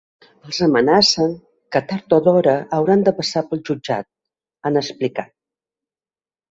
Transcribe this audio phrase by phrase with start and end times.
[0.45, 1.35] Els amenacen
[1.75, 4.13] que, tard o d’hora, hauran de passar pel jutjat,
[4.71, 5.35] han explicat.